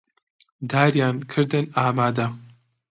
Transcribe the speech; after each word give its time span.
داریان 0.69 1.15
کردن 1.31 1.65
ئامادە 1.77 2.25